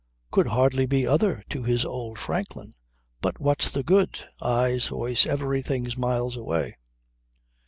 [0.31, 2.73] Could hardly be other to his old Franklin.
[3.21, 4.25] But what's the good?
[4.41, 6.77] Eyes, voice, everything's miles away.